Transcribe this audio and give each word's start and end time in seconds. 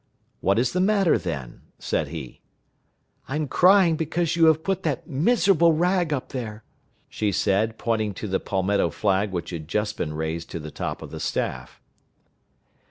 "What 0.39 0.57
is 0.57 0.73
the 0.73 0.79
matter, 0.79 1.19
then?" 1.19 1.61
said 1.77 2.07
he. 2.07 2.41
"I 3.27 3.35
am 3.35 3.47
crying 3.47 3.97
because 3.97 4.35
you 4.35 4.45
have 4.45 4.63
put 4.63 4.81
that 4.81 5.07
miserable 5.07 5.73
rag 5.73 6.11
up 6.11 6.29
there," 6.29 6.63
she 7.07 7.31
said, 7.31 7.77
pointing 7.77 8.15
to 8.15 8.27
the 8.27 8.39
Palmetto 8.39 8.89
flag 8.89 9.31
which 9.31 9.51
had 9.51 9.67
just 9.67 9.97
been 9.97 10.15
raised 10.15 10.49
to 10.49 10.59
the 10.59 10.71
top 10.71 11.03
of 11.03 11.11
the 11.11 11.19
staff. 11.19 11.79